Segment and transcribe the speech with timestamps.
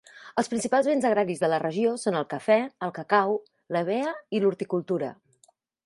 [0.41, 2.57] Els principals béns agraris de la regió són el cafè,
[2.87, 3.37] el cacau,
[3.77, 5.13] l'hevea i l'horticultura.